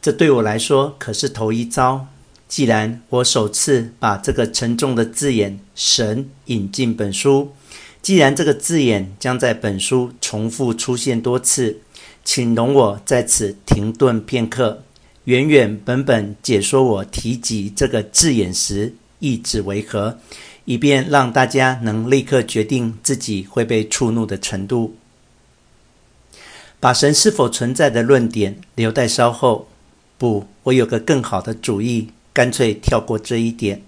[0.00, 2.06] 这对我来说可是头一遭。
[2.46, 7.52] 既然我首次把这个沉重的字眼“神”引进本书，
[8.00, 11.80] 既然这个字眼将在本书重复出现多次，
[12.24, 14.82] 请容我在此停顿片刻，
[15.24, 20.18] 原原本本解说我提及这个字眼时意指为何，
[20.64, 24.96] 以便让大家能立刻决定自己会被触怒的程度。
[26.80, 29.68] 把神是否存在的论点留待稍后。
[30.18, 32.08] 不，我有个更好的主意。
[32.34, 33.82] 干脆跳过这一点，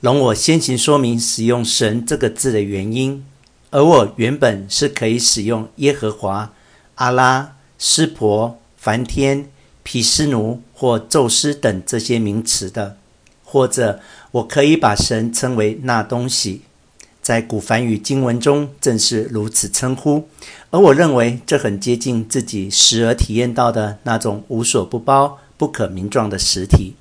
[0.00, 3.22] 容我先行说明使用“神”这个字的原因。
[3.68, 6.54] 而我原本是可以使用耶和华、
[6.94, 9.50] 阿拉、湿婆、梵天、
[9.82, 12.96] 毗湿奴或宙斯等这些名词的，
[13.44, 16.62] 或者我可以把神称为那东西，
[17.20, 20.26] 在古梵语经文中正是如此称呼。
[20.70, 26.96] 而我认为这很接近自己时而体验到的那种无所不包、不可名状的实体。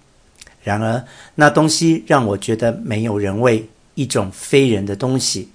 [0.61, 5.49] 然而，那东西让我觉得没有人味，一种非人的东西。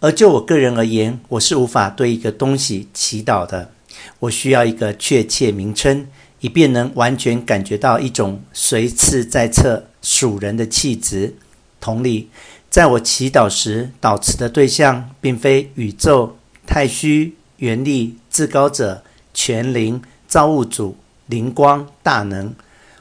[0.00, 3.72] 而就我个人而言，我是无法对一个东西祈祷的。
[4.20, 6.06] 我需要一个确切名称，
[6.40, 11.34] 以便能完全感觉到一种随次在侧属人的气质。
[11.78, 12.30] 同理，
[12.70, 19.02] 在我祈祷时，祷词的对象并非宇宙、太虚、原力、至高者、
[19.34, 20.96] 全灵、造物主、
[21.26, 22.54] 灵光、大能。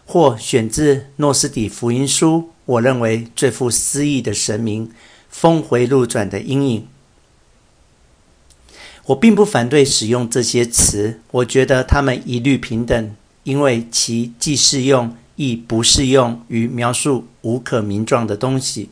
[0.08, 4.92] 或选自《诺斯底福音书》，我认为最富诗意的神明，
[5.30, 6.88] 峰回路转的阴影。
[9.08, 13.16] 我并不反对使用这些词，我觉得它们一律平等，
[13.46, 18.92] 因为其既适用亦不适用于描述无可名状的东西。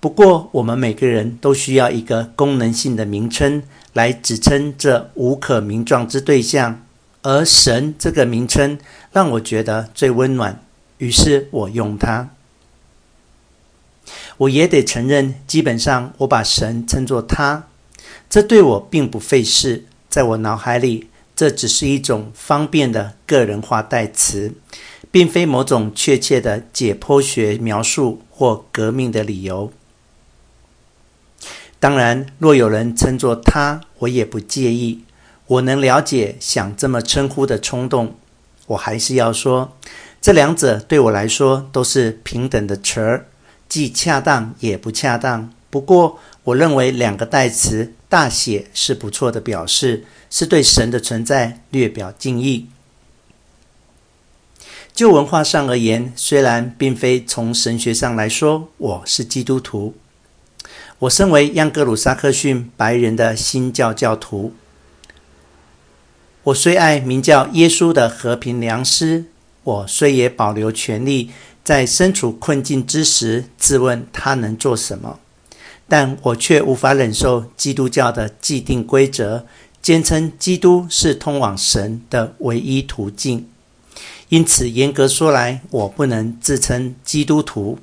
[0.00, 6.82] 不过，我们每个人都需要一个功能性的名称来指称这无可名状之对象。
[7.22, 8.78] 而神这个名称
[9.12, 10.62] 让我觉得最温暖，
[10.98, 12.30] 于是我用它。
[14.38, 17.68] 我也得承认，基本上我把神称作他，
[18.30, 19.84] 这对我并不费事。
[20.08, 24.54] 在我脑海里，这只是一种方便的个人化代词，
[25.10, 29.70] 并非某种确切的解剖学描述或革命的理由。
[31.78, 35.02] 当然，若有人称作他，我也不介意。
[35.48, 38.14] 我能了解想这么称呼的冲动，
[38.66, 39.72] 我还是要说，
[40.20, 43.26] 这两者对我来说都是平等的词儿，
[43.66, 45.50] 既恰当也不恰当。
[45.70, 52.66] 不过，我认为两个代词大写是不错的表示，是对神的存在略表敬意。
[54.92, 59.94] 就文化上而言，虽然并非从神学上来说，我是基督徒，
[60.98, 64.52] 我身为央格鲁撒克逊白人的新教教徒。
[66.48, 69.26] 我虽爱名叫耶稣的和平良师，
[69.64, 71.30] 我虽也保留权利，
[71.62, 75.18] 在身处困境之时自问他能做什么，
[75.86, 79.44] 但我却无法忍受基督教的既定规则，
[79.82, 83.46] 坚称基督是通往神的唯一途径。
[84.30, 87.78] 因此，严格说来，我不能自称基督徒。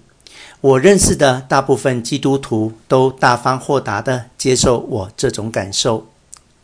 [0.62, 6.08] 我认识的大部分基督徒都大方豁达地接受我这种感受。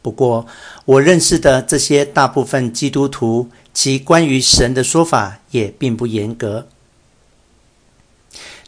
[0.01, 0.47] 不过，
[0.85, 6.67] 我认识的这些大部分基督徒，其关于神的说法也并不严格。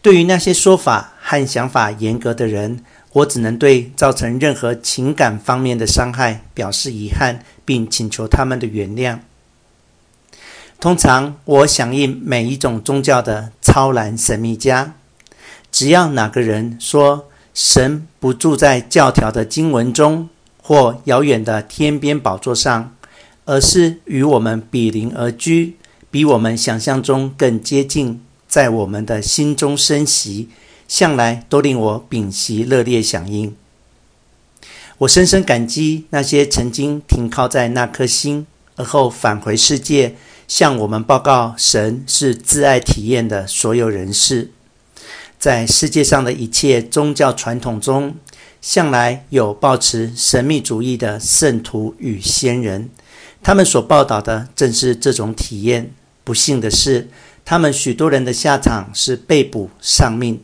[0.02, 2.84] 对于那些说法和想法严格的人，
[3.14, 9.20] 我只能对造成任何情感方面的伤害表示遗憾，并请求他们的原谅。
[10.80, 14.96] 通常，我响应每一种宗教的超然神秘家，
[15.72, 20.28] 只要哪个人说神不住在教条的经文中，
[20.66, 22.96] 或遥远的天边宝座上，
[23.44, 25.76] 而是与我们比邻而居，
[26.10, 30.48] 比我们想象中更接近，在我们的心中升息，
[30.88, 33.54] 向来都令我屏息热烈响应。
[35.00, 38.48] 我深深感激那些曾经停靠在那颗星，
[38.78, 40.16] 而后返回世界，
[40.48, 44.52] 向我们报告神是自爱体验的所有人士。
[45.38, 48.16] 在世界上的一切宗教传统中，
[48.64, 52.90] 向来有抱持神秘主义的圣徒与先人，
[53.44, 55.92] 他们所报道的正是这种体验。
[56.24, 57.10] 不幸的是，
[57.44, 60.42] 他们许多人的下场是被捕、丧命。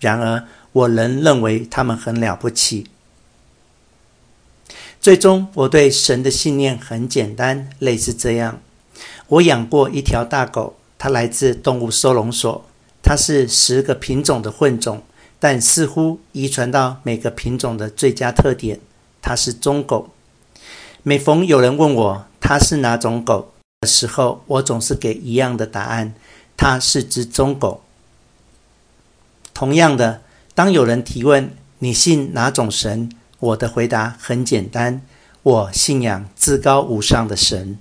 [0.00, 2.88] 然而，我仍认为他们很了不起。
[5.00, 8.60] 最终，我对神的信念很简单，类似这样：
[9.28, 12.66] 我养过一条大狗，它来自动物收容所，
[13.00, 15.04] 它是十个品种的混种。
[15.40, 18.78] 但似乎遗传到每个品种的最佳特点，
[19.20, 20.10] 它是忠狗。
[21.02, 26.14] 每逢有人问我它是哪种狗，的时候，我总是给一样的答案：
[26.56, 27.82] 它是只忠狗。
[29.54, 30.20] 同样的，
[30.54, 35.00] 当有人提问你信哪种神，我的回答很简单：
[35.42, 37.78] 我信仰至高无上的神。